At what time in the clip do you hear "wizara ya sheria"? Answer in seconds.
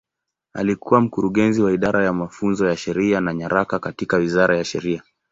4.17-5.03